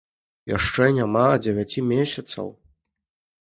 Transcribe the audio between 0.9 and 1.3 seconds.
няма